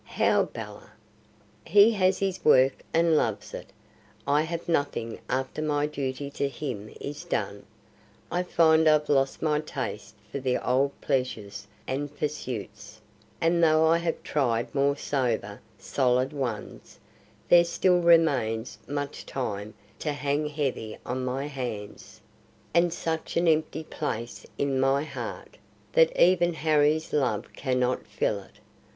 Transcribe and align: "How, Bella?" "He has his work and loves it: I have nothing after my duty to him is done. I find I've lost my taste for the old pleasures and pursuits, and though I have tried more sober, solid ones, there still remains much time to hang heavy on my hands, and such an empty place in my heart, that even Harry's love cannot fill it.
"How, 0.17 0.45
Bella?" 0.45 0.93
"He 1.63 1.91
has 1.91 2.17
his 2.17 2.43
work 2.43 2.81
and 2.91 3.15
loves 3.15 3.53
it: 3.53 3.69
I 4.25 4.41
have 4.41 4.67
nothing 4.67 5.19
after 5.29 5.61
my 5.61 5.85
duty 5.85 6.31
to 6.31 6.49
him 6.49 6.89
is 6.99 7.23
done. 7.23 7.67
I 8.31 8.41
find 8.41 8.87
I've 8.89 9.09
lost 9.09 9.43
my 9.43 9.59
taste 9.59 10.15
for 10.31 10.39
the 10.39 10.57
old 10.57 10.99
pleasures 11.01 11.67
and 11.85 12.17
pursuits, 12.17 12.99
and 13.39 13.63
though 13.63 13.85
I 13.85 13.99
have 13.99 14.23
tried 14.23 14.73
more 14.73 14.97
sober, 14.97 15.61
solid 15.77 16.33
ones, 16.33 16.97
there 17.47 17.63
still 17.63 17.99
remains 17.99 18.79
much 18.87 19.23
time 19.27 19.75
to 19.99 20.13
hang 20.13 20.47
heavy 20.47 20.97
on 21.05 21.23
my 21.23 21.45
hands, 21.45 22.21
and 22.73 22.91
such 22.91 23.37
an 23.37 23.47
empty 23.47 23.83
place 23.83 24.47
in 24.57 24.79
my 24.79 25.03
heart, 25.03 25.59
that 25.91 26.11
even 26.19 26.55
Harry's 26.55 27.13
love 27.13 27.53
cannot 27.53 28.07
fill 28.07 28.39
it. 28.39 28.55